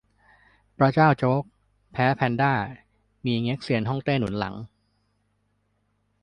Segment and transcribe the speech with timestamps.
[0.77, 1.43] บร๊ะเจ้าโจ๊ก
[1.91, 2.53] แพ้ แพนด้า
[3.25, 4.55] มี เง็กเซียนฮ่องเต้หนุนหลัง